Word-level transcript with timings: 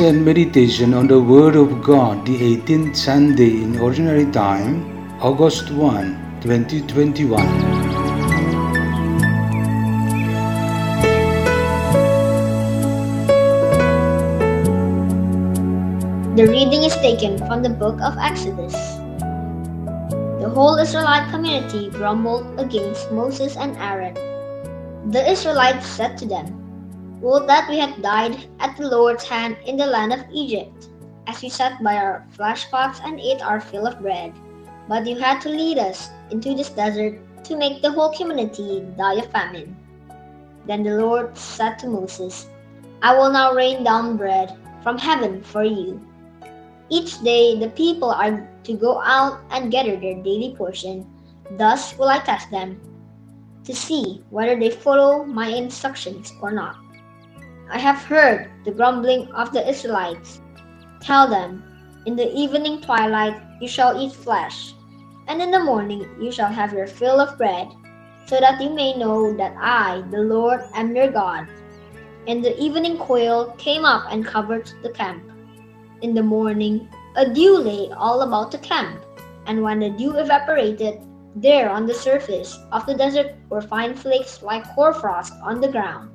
And 0.00 0.24
meditation 0.24 0.92
on 0.92 1.06
the 1.06 1.20
Word 1.20 1.54
of 1.54 1.82
God, 1.82 2.26
the 2.26 2.56
18th 2.56 2.96
Sunday 2.96 3.62
in 3.62 3.78
Ordinary 3.78 4.26
Time, 4.32 4.82
August 5.20 5.70
1, 5.70 6.40
2021. 6.40 7.38
The 16.34 16.46
reading 16.48 16.82
is 16.82 16.96
taken 16.96 17.38
from 17.38 17.62
the 17.62 17.70
book 17.70 18.00
of 18.00 18.18
Exodus. 18.18 18.74
The 20.40 20.50
whole 20.52 20.76
Israelite 20.78 21.30
community 21.30 21.90
grumbled 21.90 22.58
against 22.58 23.12
Moses 23.12 23.56
and 23.56 23.76
Aaron. 23.76 24.14
The 25.12 25.22
Israelites 25.30 25.86
said 25.86 26.18
to 26.18 26.26
them, 26.26 26.63
Would 27.24 27.48
that 27.48 27.70
we 27.70 27.78
had 27.78 28.02
died 28.02 28.36
at 28.60 28.76
the 28.76 28.84
Lord's 28.84 29.24
hand 29.24 29.56
in 29.64 29.78
the 29.78 29.86
land 29.88 30.12
of 30.12 30.28
Egypt, 30.30 30.92
as 31.26 31.40
we 31.40 31.48
sat 31.48 31.82
by 31.82 31.96
our 31.96 32.28
flesh 32.36 32.70
pots 32.70 33.00
and 33.02 33.18
ate 33.18 33.40
our 33.40 33.62
fill 33.62 33.86
of 33.86 34.02
bread. 34.02 34.34
But 34.90 35.06
you 35.06 35.16
had 35.16 35.40
to 35.40 35.48
lead 35.48 35.78
us 35.78 36.10
into 36.30 36.52
this 36.52 36.68
desert 36.68 37.16
to 37.44 37.56
make 37.56 37.80
the 37.80 37.92
whole 37.92 38.12
community 38.12 38.84
die 38.98 39.24
of 39.24 39.32
famine. 39.32 39.74
Then 40.66 40.82
the 40.82 41.00
Lord 41.00 41.32
said 41.32 41.78
to 41.78 41.88
Moses, 41.88 42.50
I 43.00 43.16
will 43.16 43.32
now 43.32 43.54
rain 43.54 43.84
down 43.84 44.18
bread 44.18 44.52
from 44.82 44.98
heaven 44.98 45.40
for 45.40 45.64
you. 45.64 46.04
Each 46.90 47.18
day 47.24 47.58
the 47.58 47.70
people 47.70 48.10
are 48.10 48.46
to 48.64 48.72
go 48.76 49.00
out 49.00 49.40
and 49.48 49.72
gather 49.72 49.96
their 49.96 50.20
daily 50.20 50.54
portion. 50.58 51.08
Thus 51.56 51.96
will 51.96 52.12
I 52.12 52.18
test 52.18 52.50
them 52.50 52.78
to 53.64 53.74
see 53.74 54.22
whether 54.28 54.60
they 54.60 54.68
follow 54.68 55.24
my 55.24 55.48
instructions 55.48 56.30
or 56.42 56.52
not. 56.52 56.83
I 57.70 57.78
have 57.78 58.04
heard 58.04 58.50
the 58.64 58.72
grumbling 58.72 59.32
of 59.32 59.52
the 59.52 59.66
Israelites. 59.66 60.40
Tell 61.00 61.28
them, 61.28 61.64
in 62.06 62.16
the 62.16 62.30
evening 62.32 62.82
twilight 62.82 63.40
you 63.60 63.68
shall 63.68 63.98
eat 63.98 64.12
flesh, 64.12 64.74
and 65.28 65.40
in 65.40 65.50
the 65.50 65.64
morning 65.64 66.06
you 66.20 66.30
shall 66.30 66.52
have 66.52 66.72
your 66.72 66.86
fill 66.86 67.20
of 67.20 67.38
bread, 67.38 67.68
so 68.26 68.38
that 68.40 68.60
you 68.60 68.70
may 68.70 68.96
know 68.96 69.32
that 69.36 69.56
I, 69.58 70.04
the 70.10 70.20
Lord, 70.20 70.60
am 70.74 70.94
your 70.94 71.10
God. 71.10 71.48
And 72.26 72.44
the 72.44 72.56
evening 72.60 72.98
quail 72.98 73.52
came 73.56 73.84
up 73.84 74.04
and 74.10 74.24
covered 74.24 74.70
the 74.82 74.90
camp. 74.90 75.24
In 76.02 76.14
the 76.14 76.22
morning, 76.22 76.88
a 77.16 77.28
dew 77.28 77.58
lay 77.58 77.90
all 77.92 78.22
about 78.22 78.50
the 78.50 78.58
camp, 78.58 79.04
and 79.46 79.62
when 79.62 79.80
the 79.80 79.90
dew 79.90 80.16
evaporated, 80.16 81.00
there 81.36 81.68
on 81.70 81.86
the 81.86 81.94
surface 81.94 82.58
of 82.72 82.86
the 82.86 82.94
desert 82.94 83.34
were 83.48 83.60
fine 83.60 83.94
flakes 83.94 84.42
like 84.42 84.64
hoarfrost 84.64 85.32
on 85.42 85.60
the 85.60 85.68
ground. 85.68 86.10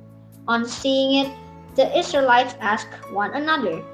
On 0.50 0.66
seeing 0.66 1.24
it, 1.24 1.30
the 1.76 1.86
Israelites 1.96 2.56
asked 2.58 2.90
one 3.14 3.30
another, 3.38 3.86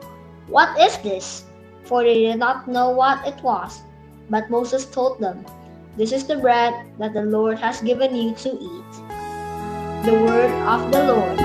What 0.48 0.72
is 0.80 0.96
this? 1.04 1.44
For 1.84 2.02
they 2.02 2.32
did 2.32 2.38
not 2.38 2.66
know 2.66 2.88
what 2.88 3.20
it 3.28 3.36
was. 3.44 3.82
But 4.30 4.48
Moses 4.48 4.86
told 4.86 5.20
them, 5.20 5.44
This 5.98 6.12
is 6.12 6.24
the 6.24 6.40
bread 6.40 6.72
that 6.96 7.12
the 7.12 7.28
Lord 7.28 7.58
has 7.58 7.82
given 7.82 8.16
you 8.16 8.32
to 8.40 8.56
eat. 8.56 8.92
The 10.08 10.16
word 10.16 10.48
of 10.64 10.80
the 10.88 11.04
Lord. 11.12 11.36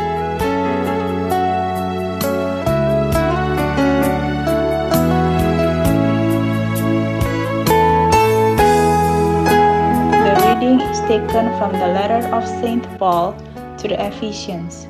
The 10.23 10.33
reading 10.47 10.79
is 10.79 11.03
taken 11.03 11.51
from 11.59 11.75
the 11.75 11.91
letter 11.99 12.23
of 12.31 12.47
St. 12.47 12.87
Paul 12.97 13.35
to 13.75 13.89
the 13.89 13.99
Ephesians. 14.07 14.87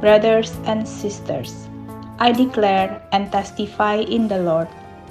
Brothers 0.00 0.56
and 0.64 0.86
sisters, 0.86 1.68
I 2.20 2.30
declare 2.30 3.02
and 3.10 3.32
testify 3.32 3.96
in 3.96 4.28
the 4.28 4.38
Lord 4.38 4.68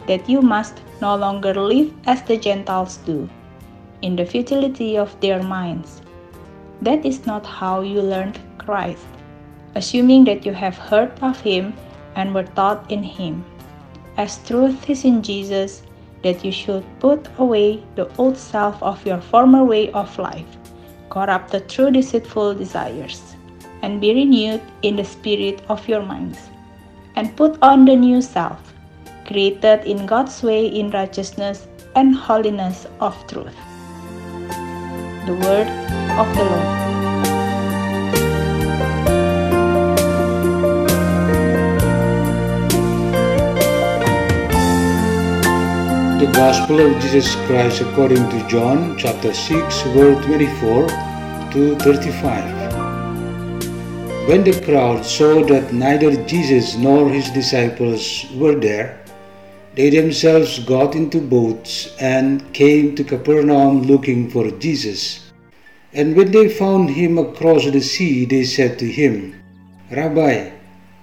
that 0.08 0.30
you 0.30 0.42
must 0.42 0.81
no 1.02 1.16
longer 1.16 1.53
live 1.53 1.94
as 2.06 2.22
the 2.22 2.38
Gentiles 2.38 2.96
do, 3.06 3.30
in 4.02 4.16
the 4.16 4.26
futility 4.26 4.97
of 4.97 5.20
their 5.20 5.44
minds. 5.44 6.02
That 6.81 7.06
is 7.06 7.26
not 7.26 7.46
how 7.46 7.81
you 7.81 8.02
learned 8.02 8.40
Christ, 8.59 9.06
assuming 9.76 10.24
that 10.24 10.46
you 10.46 10.53
have 10.53 10.78
heard 10.78 11.12
of 11.22 11.40
him 11.42 11.74
and 12.16 12.34
were 12.34 12.47
taught 12.56 12.90
in 12.90 13.03
him. 13.03 13.44
As 14.16 14.40
truth 14.47 14.90
is 14.90 15.03
in 15.03 15.22
Jesus, 15.22 15.84
that 16.24 16.46
you 16.46 16.52
should 16.52 16.86
put 17.00 17.28
away 17.38 17.84
the 17.96 18.09
old 18.18 18.38
self 18.38 18.81
of 18.81 19.06
your 19.06 19.20
former 19.20 19.66
way 19.66 19.92
of 19.92 20.18
life, 20.18 20.47
corrupted 21.09 21.68
through 21.68 21.92
deceitful 21.92 22.56
desires, 22.56 23.37
and 23.82 24.02
be 24.02 24.14
renewed 24.14 24.62
in 24.82 24.96
the 24.96 25.04
spirit 25.04 25.62
of 25.70 25.88
your 25.88 26.02
minds, 26.02 26.40
and 27.16 27.36
put 27.36 27.58
on 27.62 27.86
the 27.86 27.96
new 27.96 28.22
self, 28.22 28.74
created 29.26 29.86
in 29.86 30.06
God's 30.06 30.42
way 30.44 30.68
in 30.68 30.92
righteousness 30.92 31.68
and 31.96 32.16
holiness 32.16 32.88
of 33.00 33.16
truth. 33.28 33.56
The 35.26 35.34
word 35.34 35.68
of 36.18 36.28
the 36.36 36.44
Lord. 36.44 36.88
The 46.20 46.32
Gospel 46.34 46.80
of 46.80 47.00
Jesus 47.02 47.36
Christ 47.46 47.82
according 47.82 48.28
to 48.30 48.48
John 48.48 48.98
chapter 48.98 49.34
6 49.34 49.82
verse 49.94 50.26
24 50.26 50.88
to 51.52 51.76
35. 51.76 52.66
When 54.28 54.44
the 54.44 54.60
crowd 54.60 55.06
saw 55.06 55.42
that 55.46 55.72
neither 55.72 56.12
Jesus 56.26 56.76
nor 56.76 57.08
his 57.08 57.30
disciples 57.32 58.26
were 58.36 58.56
there, 58.56 59.00
they 59.74 59.90
themselves 59.90 60.60
got 60.60 60.96
into 60.96 61.22
boats 61.22 61.96
and 61.98 62.44
came 62.52 62.94
to 62.96 63.06
Capernaum 63.06 63.84
looking 63.84 64.30
for 64.30 64.52
Jesus. 64.52 65.32
And 65.94 66.14
when 66.14 66.32
they 66.32 66.50
found 66.50 66.90
him 66.90 67.18
across 67.18 67.72
the 67.72 67.80
sea, 67.80 68.26
they 68.26 68.44
said 68.44 68.78
to 68.80 68.86
him, 68.86 69.34
Rabbi, 69.90 70.52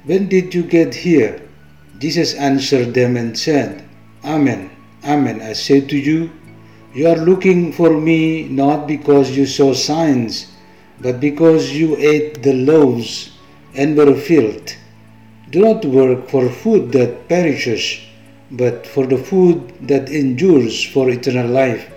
when 0.05 0.29
did 0.29 0.55
you 0.55 0.63
get 0.63 0.95
here? 0.95 1.41
Jesus 1.99 2.35
answered 2.35 2.93
them 2.93 3.17
and 3.17 3.39
said, 3.39 3.89
Amen, 4.23 4.69
Amen, 5.03 5.41
I 5.41 5.55
say 5.55 5.81
to 5.81 5.97
you, 5.97 6.31
you 6.93 7.09
are 7.09 7.17
looking 7.17 7.73
for 7.73 7.99
me 7.99 8.51
not 8.51 8.87
because 8.87 9.35
you 9.35 9.47
saw 9.47 9.73
signs, 9.73 10.53
but 11.01 11.21
because 11.21 11.73
you 11.73 11.97
ate 11.97 12.43
the 12.43 12.53
loaves 12.53 13.31
and 13.75 13.97
were 13.97 14.15
filled. 14.15 14.77
Do 15.51 15.61
not 15.61 15.85
work 15.85 16.29
for 16.29 16.49
food 16.49 16.93
that 16.93 17.29
perishes, 17.29 18.01
but 18.51 18.87
for 18.87 19.07
the 19.07 19.19
food 19.19 19.73
that 19.89 20.09
endures 20.09 20.83
for 20.83 21.11
eternal 21.11 21.49
life, 21.49 21.91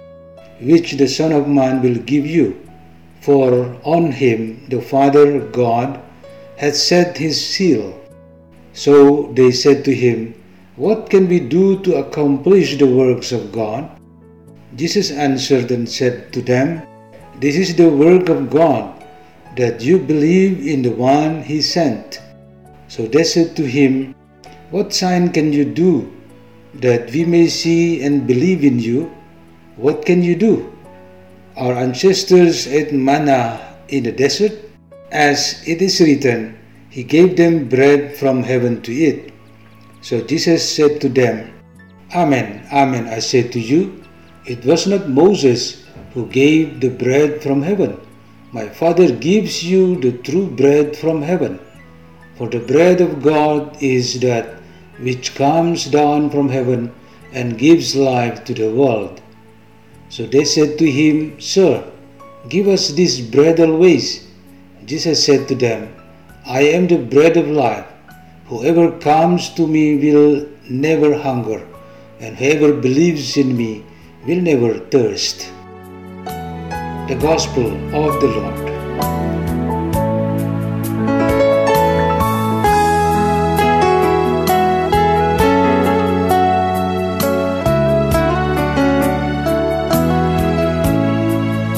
which 0.60 0.94
the 0.94 1.08
Son 1.08 1.32
of 1.32 1.48
Man 1.48 1.82
will 1.82 1.96
give 1.96 2.26
you. 2.26 2.62
For 3.22 3.76
on 3.84 4.12
him 4.12 4.66
the 4.70 4.82
Father 4.82 5.40
God 5.40 6.00
hath 6.58 6.76
set 6.76 7.18
his 7.18 7.44
seal. 7.44 8.00
So 8.74 9.32
they 9.34 9.52
said 9.52 9.84
to 9.86 9.94
him, 9.94 10.36
What 10.76 11.10
can 11.10 11.28
we 11.28 11.40
do 11.40 11.80
to 11.82 11.96
accomplish 11.96 12.78
the 12.78 12.88
works 12.88 13.32
of 13.32 13.52
God? 13.52 13.90
Jesus 14.76 15.12
answered 15.12 15.72
and 15.72 15.90
said 15.90 16.32
to 16.34 16.42
them, 16.42 16.84
This 17.40 17.56
is 17.56 17.76
the 17.76 17.90
work 17.90 18.30
of 18.30 18.50
God, 18.50 18.87
that 19.58 19.82
you 19.82 20.00
believe 20.00 20.66
in 20.66 20.82
the 20.82 20.94
one 20.94 21.44
he 21.44 21.62
sent. 21.62 22.22
So 22.88 23.06
they 23.06 23.24
said 23.24 23.56
to 23.58 23.66
him, 23.66 24.16
What 24.72 24.94
sign 24.94 25.34
can 25.34 25.52
you 25.52 25.66
do 25.66 26.14
that 26.76 27.12
we 27.12 27.26
may 27.26 27.48
see 27.48 28.04
and 28.04 28.26
believe 28.26 28.64
in 28.64 28.80
you? 28.80 29.12
What 29.76 30.06
can 30.06 30.24
you 30.24 30.36
do? 30.36 30.72
Our 31.58 31.74
ancestors 31.74 32.68
ate 32.68 32.94
manna 32.94 33.76
in 33.90 34.04
the 34.04 34.12
desert, 34.12 34.54
as 35.12 35.64
it 35.68 35.82
is 35.82 36.00
written, 36.00 36.58
He 36.90 37.04
gave 37.04 37.36
them 37.36 37.68
bread 37.68 38.16
from 38.16 38.44
heaven 38.44 38.82
to 38.84 38.94
eat. 38.94 39.34
So 40.02 40.22
Jesus 40.22 40.64
said 40.64 41.02
to 41.02 41.10
them, 41.10 41.54
Amen, 42.16 42.66
Amen, 42.72 43.08
I 43.08 43.20
say 43.20 43.44
to 43.44 43.60
you, 43.60 44.04
it 44.46 44.64
was 44.64 44.88
not 44.88 45.10
Moses 45.10 45.84
who 46.14 46.28
gave 46.28 46.80
the 46.80 46.90
bread 46.90 47.44
from 47.44 47.62
heaven, 47.62 48.00
My 48.58 48.68
Father 48.70 49.12
gives 49.12 49.64
you 49.64 49.98
the 49.98 50.14
true 50.28 50.48
bread 50.48 50.98
from 50.98 51.22
heaven. 51.22 51.60
For 52.38 52.50
the 52.50 52.60
bread 52.60 53.02
of 53.02 53.22
God 53.22 53.78
is 53.80 54.20
that 54.22 54.48
which 55.00 55.36
comes 55.36 55.86
down 55.86 56.32
from 56.32 56.50
heaven 56.50 56.92
and 57.32 57.60
gives 57.60 57.96
life 57.96 58.44
to 58.46 58.56
the 58.56 58.72
world. 58.72 59.22
So 60.10 60.26
they 60.26 60.44
said 60.44 60.80
to 60.80 60.90
him, 60.90 61.40
Sir, 61.40 61.84
give 62.50 62.68
us 62.68 62.90
this 62.90 63.22
bread 63.22 63.60
always. 63.60 64.26
Jesus 64.86 65.24
said 65.24 65.48
to 65.50 65.56
them, 65.56 65.94
I 66.44 66.62
am 66.62 66.88
the 66.88 66.98
bread 66.98 67.38
of 67.38 67.48
life. 67.48 67.86
Whoever 68.48 68.90
comes 68.98 69.52
to 69.54 69.68
me 69.68 69.86
will 69.98 70.48
never 70.68 71.14
hunger, 71.16 71.62
and 72.20 72.36
whoever 72.36 72.74
believes 72.74 73.38
in 73.38 73.56
me 73.56 73.86
will 74.26 74.42
never 74.42 74.80
thirst. 74.80 75.52
The 77.08 77.16
Gospel 77.16 77.72
of 77.96 78.20
the 78.20 78.28
Lord. 78.28 78.68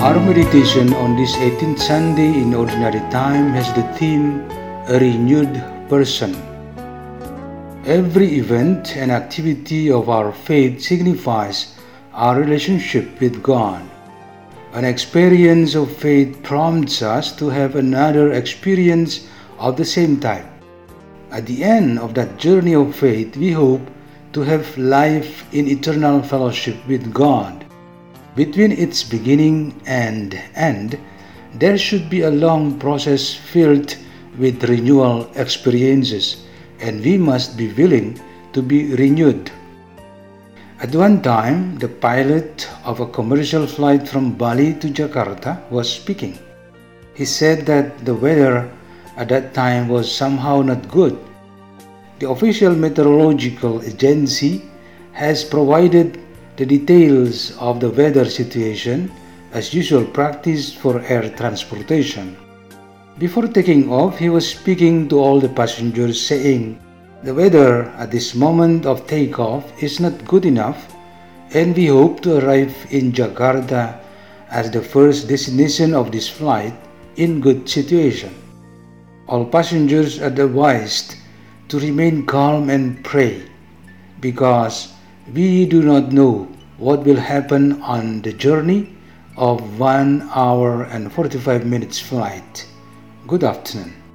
Our 0.01 0.19
meditation 0.19 0.95
on 0.95 1.15
this 1.15 1.35
18th 1.35 1.77
Sunday 1.77 2.41
in 2.41 2.55
Ordinary 2.55 2.97
Time 3.11 3.53
has 3.53 3.71
the 3.73 3.83
theme 3.99 4.49
A 4.89 4.97
Renewed 4.97 5.53
Person. 5.89 6.33
Every 7.85 8.39
event 8.39 8.97
and 8.97 9.11
activity 9.11 9.91
of 9.91 10.09
our 10.09 10.33
faith 10.33 10.81
signifies 10.81 11.75
our 12.13 12.39
relationship 12.39 13.21
with 13.21 13.43
God. 13.43 13.85
An 14.71 14.85
experience 14.85 15.73
of 15.73 15.91
faith 15.91 16.43
prompts 16.43 17.01
us 17.01 17.35
to 17.37 17.49
have 17.49 17.75
another 17.75 18.33
experience 18.33 19.27
of 19.57 19.77
the 19.77 19.85
same 19.85 20.19
type. 20.19 20.45
At 21.31 21.47
the 21.47 21.63
end 21.63 21.97
of 21.97 22.13
that 22.13 22.37
journey 22.37 22.75
of 22.75 22.95
faith, 22.95 23.35
we 23.35 23.51
hope 23.51 23.81
to 24.33 24.41
have 24.41 24.77
life 24.77 25.51
in 25.51 25.67
eternal 25.67 26.21
fellowship 26.21 26.77
with 26.87 27.11
God. 27.11 27.65
Between 28.35 28.71
its 28.71 29.03
beginning 29.03 29.73
and 29.87 30.39
end, 30.53 30.99
there 31.55 31.77
should 31.79 32.07
be 32.07 32.21
a 32.21 32.29
long 32.29 32.77
process 32.77 33.33
filled 33.33 33.95
with 34.37 34.69
renewal 34.69 35.31
experiences, 35.33 36.45
and 36.79 37.03
we 37.03 37.17
must 37.17 37.57
be 37.57 37.73
willing 37.73 38.21
to 38.53 38.61
be 38.61 38.93
renewed. 38.93 39.51
At 40.81 40.95
one 40.95 41.21
time, 41.21 41.77
the 41.77 41.89
pilot 41.89 42.69
of 42.85 43.01
a 43.01 43.05
commercial 43.05 43.67
flight 43.67 44.07
from 44.07 44.35
Bali 44.35 44.75
to 44.75 44.87
Jakarta 44.87 45.59
was 45.69 45.91
speaking. 45.91 46.39
He 47.13 47.25
said 47.25 47.65
that 47.65 48.05
the 48.05 48.15
weather 48.15 48.71
at 49.17 49.27
that 49.27 49.53
time 49.53 49.89
was 49.89 50.09
somehow 50.09 50.61
not 50.61 50.87
good. 50.87 51.19
The 52.19 52.29
official 52.29 52.73
meteorological 52.73 53.83
agency 53.83 54.61
has 55.11 55.43
provided 55.43 56.17
the 56.55 56.65
details 56.65 57.57
of 57.57 57.81
the 57.81 57.89
weather 57.89 58.23
situation 58.23 59.11
as 59.51 59.73
usual 59.73 60.05
practice 60.05 60.73
for 60.73 61.01
air 61.01 61.27
transportation. 61.35 62.37
Before 63.17 63.47
taking 63.47 63.91
off, 63.91 64.17
he 64.17 64.29
was 64.29 64.47
speaking 64.47 65.09
to 65.09 65.19
all 65.19 65.41
the 65.41 65.49
passengers 65.49 66.25
saying, 66.25 66.79
The 67.21 67.35
weather 67.35 67.83
at 67.97 68.11
this 68.11 68.33
moment 68.33 68.85
of 68.85 69.05
takeoff 69.05 69.83
is 69.83 69.99
not 69.99 70.23
good 70.23 70.45
enough, 70.45 70.95
and 71.53 71.75
we 71.75 71.87
hope 71.87 72.21
to 72.21 72.39
arrive 72.39 72.73
in 72.91 73.11
Jakarta 73.11 73.99
as 74.49 74.71
the 74.71 74.81
first 74.81 75.27
destination 75.27 75.93
of 75.93 76.13
this 76.13 76.29
flight 76.29 76.73
in 77.17 77.41
good 77.41 77.67
situation. 77.67 78.33
All 79.27 79.43
passengers 79.43 80.21
are 80.21 80.31
advised 80.31 81.17
to 81.67 81.79
remain 81.79 82.25
calm 82.25 82.69
and 82.69 83.03
pray 83.03 83.43
because 84.21 84.93
we 85.33 85.65
do 85.65 85.83
not 85.83 86.13
know 86.13 86.47
what 86.77 87.03
will 87.03 87.19
happen 87.19 87.81
on 87.81 88.21
the 88.21 88.31
journey 88.31 88.95
of 89.35 89.59
1 89.77 90.29
hour 90.33 90.83
and 90.83 91.11
45 91.11 91.65
minutes 91.65 91.99
flight. 91.99 92.65
Good 93.27 93.43
afternoon. 93.43 94.08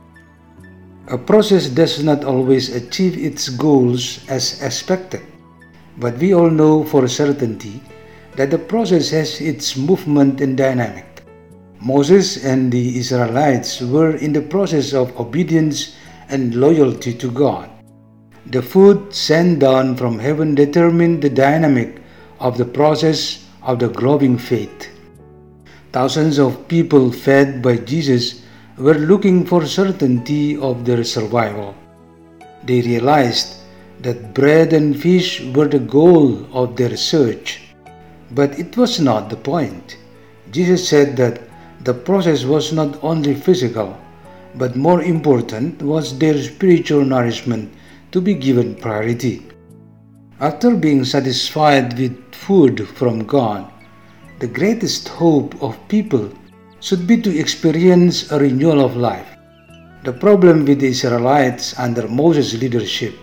A 1.09 1.19
process 1.19 1.69
does 1.69 2.03
not 2.03 2.25
always 2.25 2.75
achieve 2.75 3.19
its 3.19 3.51
goals 3.51 4.25
as 4.27 4.63
expected, 4.63 5.21
but 5.99 6.17
we 6.17 6.33
all 6.33 6.49
know 6.49 6.83
for 6.83 7.07
certainty 7.09 7.83
that 8.37 8.51
the 8.51 8.59
process 8.59 9.11
has 9.11 9.39
its 9.39 9.77
movement 9.77 10.41
and 10.41 10.57
dynamic. 10.57 11.23
Moses 11.79 12.43
and 12.43 12.73
the 12.73 12.97
Israelites 12.97 13.83
were 13.83 14.17
in 14.17 14.33
the 14.33 14.41
process 14.41 14.95
of 14.95 15.13
obedience 15.21 15.95
and 16.31 16.55
loyalty 16.55 17.13
to 17.13 17.31
God. 17.31 17.69
The 18.47 18.63
food 18.63 19.15
sent 19.15 19.59
down 19.59 19.97
from 19.97 20.19
heaven 20.19 20.55
determined 20.55 21.21
the 21.21 21.29
dynamic 21.29 22.01
of 22.41 22.57
the 22.57 22.65
process 22.65 23.45
of 23.63 23.79
the 23.79 23.91
growing 23.91 24.39
faith. 24.39 24.89
Thousands 25.93 26.39
of 26.39 26.67
people 26.67 27.13
fed 27.13 27.61
by 27.61 27.77
Jesus 27.77 28.44
were 28.77 28.95
looking 28.95 29.47
for 29.47 29.65
certainty 29.65 30.57
of 30.57 30.85
their 30.85 31.05
survival. 31.05 31.75
They 32.65 32.81
realized 32.83 33.61
that 34.01 34.35
bread 34.35 34.73
and 34.73 35.01
fish 35.01 35.41
were 35.55 35.69
the 35.69 35.79
goal 35.79 36.45
of 36.53 36.77
their 36.77 36.97
search, 36.97 37.63
but 38.33 38.59
it 38.59 38.77
was 38.77 38.99
not 38.99 39.31
the 39.31 39.37
point. 39.37 39.97
Jesus 40.51 40.89
said 40.89 41.17
that 41.17 41.41
the 41.85 41.95
process 41.95 42.45
was 42.45 42.73
not 42.73 42.99
only 43.05 43.35
physical, 43.35 43.97
but 44.57 44.77
more 44.77 45.03
important 45.03 45.81
was 45.83 46.19
their 46.19 46.41
spiritual 46.43 47.05
nourishment 47.05 47.73
to 48.11 48.21
be 48.21 48.35
given 48.35 48.75
priority. 48.75 49.47
After 50.41 50.75
being 50.75 51.05
satisfied 51.05 51.97
with 51.99 52.35
food 52.35 52.89
from 52.89 53.25
God, 53.25 53.71
the 54.41 54.49
greatest 54.49 55.09
hope 55.09 55.61
of 55.63 55.79
people 55.89 56.33
should 56.85 57.07
be 57.07 57.17
to 57.17 57.33
experience 57.33 58.31
a 58.31 58.39
renewal 58.39 58.85
of 58.85 58.95
life. 58.95 59.39
The 60.05 60.13
problem 60.13 60.67
with 60.67 60.81
the 60.81 60.89
Israelites 60.89 61.73
under 61.79 62.07
Moses' 62.07 62.61
leadership 62.61 63.15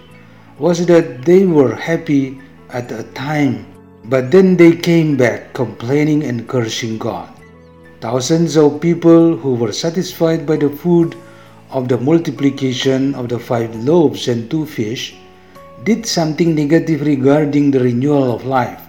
was 0.57 0.83
that 0.87 1.21
they 1.21 1.45
were 1.45 1.75
happy 1.75 2.41
at 2.71 2.91
a 2.91 3.03
time, 3.13 3.67
but 4.05 4.31
then 4.31 4.57
they 4.57 4.75
came 4.75 5.15
back 5.15 5.53
complaining 5.53 6.23
and 6.23 6.49
cursing 6.49 6.97
God. 6.97 7.29
Thousands 7.99 8.57
of 8.57 8.81
people 8.81 9.37
who 9.37 9.53
were 9.53 9.71
satisfied 9.71 10.47
by 10.47 10.57
the 10.57 10.73
food 10.81 11.15
of 11.69 11.87
the 11.87 11.99
multiplication 11.99 13.13
of 13.13 13.29
the 13.29 13.37
five 13.37 13.75
loaves 13.75 14.27
and 14.27 14.49
two 14.49 14.65
fish 14.65 15.13
did 15.83 16.07
something 16.07 16.55
negative 16.55 17.05
regarding 17.05 17.69
the 17.69 17.79
renewal 17.79 18.33
of 18.33 18.43
life. 18.43 18.81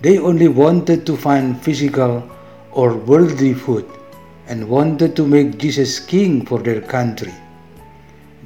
They 0.00 0.16
only 0.16 0.48
wanted 0.48 1.04
to 1.04 1.18
find 1.18 1.60
physical 1.60 2.24
or 2.72 2.96
worldly 2.96 3.52
food 3.52 3.84
and 4.50 4.68
wanted 4.68 5.14
to 5.14 5.24
make 5.24 5.58
Jesus 5.58 6.00
king 6.00 6.44
for 6.44 6.58
their 6.58 6.82
country. 6.82 7.32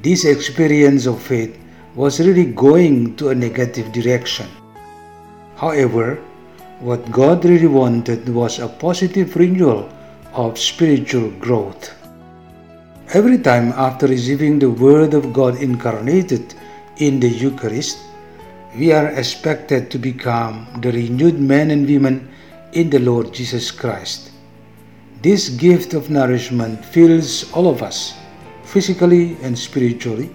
This 0.03 0.23
experience 0.23 1.07
of 1.07 1.19
faith 1.19 1.57
was 1.95 2.19
really 2.19 2.45
going 2.45 3.15
to 3.17 3.29
a 3.29 3.35
negative 3.35 3.91
direction. 3.91 4.45
However, 5.55 6.21
what 6.79 7.09
God 7.09 7.43
really 7.43 7.67
wanted 7.67 8.29
was 8.29 8.59
a 8.59 8.69
positive 8.69 9.35
renewal 9.35 9.89
of 10.33 10.59
spiritual 10.59 11.31
growth. 11.41 11.89
Every 13.13 13.39
time 13.39 13.73
after 13.73 14.05
receiving 14.05 14.59
the 14.59 14.69
Word 14.69 15.15
of 15.15 15.33
God 15.33 15.57
incarnated 15.57 16.53
in 16.97 17.19
the 17.19 17.29
Eucharist, 17.29 17.97
we 18.77 18.91
are 18.91 19.07
expected 19.07 19.89
to 19.89 19.97
become 19.97 20.67
the 20.81 20.91
renewed 20.91 21.39
men 21.39 21.71
and 21.71 21.87
women 21.87 22.29
in 22.73 22.89
the 22.91 22.99
Lord 22.99 23.33
Jesus 23.33 23.71
Christ. 23.71 24.34
This 25.25 25.49
gift 25.49 25.95
of 25.95 26.11
nourishment 26.11 26.85
fills 26.85 27.51
all 27.51 27.67
of 27.67 27.81
us, 27.81 28.13
physically 28.61 29.35
and 29.41 29.57
spiritually, 29.57 30.29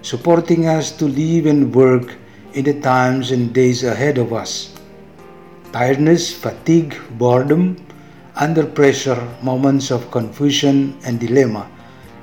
supporting 0.00 0.66
us 0.66 0.90
to 0.96 1.04
live 1.04 1.44
and 1.44 1.68
work 1.74 2.16
in 2.54 2.64
the 2.64 2.80
times 2.80 3.30
and 3.30 3.52
days 3.52 3.84
ahead 3.84 4.16
of 4.16 4.32
us. 4.32 4.72
Tiredness, 5.76 6.32
fatigue, 6.32 6.96
boredom, 7.20 7.76
under 8.34 8.64
pressure, 8.64 9.20
moments 9.42 9.90
of 9.90 10.10
confusion 10.10 10.96
and 11.04 11.20
dilemma 11.20 11.68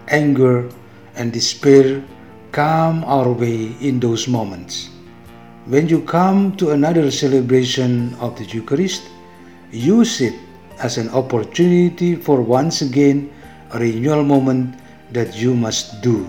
anger, 0.09 0.67
and 1.13 1.31
despair 1.31 2.03
come 2.51 3.03
our 3.05 3.29
way 3.29 3.77
in 3.85 3.99
those 3.99 4.27
moments. 4.27 4.89
When 5.67 5.87
you 5.87 6.01
come 6.01 6.57
to 6.57 6.71
another 6.71 7.11
celebration 7.11 8.15
of 8.15 8.35
the 8.35 8.45
Eucharist, 8.45 9.03
use 9.69 10.21
it 10.21 10.48
as 10.79 10.97
an 10.97 11.09
opportunity 11.09 12.15
for 12.15 12.41
once 12.41 12.81
again 12.81 13.31
a 13.71 13.79
renewal 13.79 14.23
moment 14.23 14.75
that 15.11 15.35
you 15.35 15.55
must 15.55 16.01
do. 16.01 16.27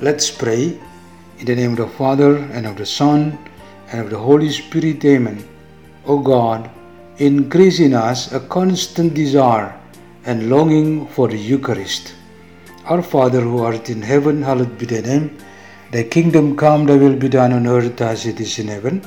Let's 0.00 0.30
pray 0.30 0.78
in 1.38 1.46
the 1.46 1.54
name 1.54 1.72
of 1.72 1.78
the 1.78 1.86
Father 1.86 2.36
and 2.36 2.66
of 2.66 2.76
the 2.76 2.86
Son 2.86 3.38
and 3.90 4.00
of 4.00 4.10
the 4.10 4.18
Holy 4.18 4.50
Spirit. 4.50 5.04
Amen. 5.04 5.42
O 6.06 6.18
God, 6.18 6.70
increase 7.18 7.80
in 7.80 7.94
us 7.94 8.32
a 8.32 8.40
constant 8.40 9.14
desire 9.14 9.78
and 10.26 10.50
longing 10.50 11.06
for 11.06 11.28
the 11.28 11.38
Eucharist. 11.38 12.14
Our 12.86 13.02
Father 13.02 13.40
who 13.40 13.62
art 13.62 13.88
in 13.88 14.02
heaven, 14.02 14.42
hallowed 14.42 14.76
be 14.78 14.86
thy 14.86 15.00
name. 15.00 15.38
Thy 15.90 16.02
kingdom 16.02 16.56
come, 16.56 16.86
thy 16.86 16.96
will 16.96 17.16
be 17.16 17.28
done 17.28 17.52
on 17.52 17.66
earth 17.66 18.00
as 18.00 18.26
it 18.26 18.40
is 18.40 18.58
in 18.58 18.68
heaven. 18.68 19.06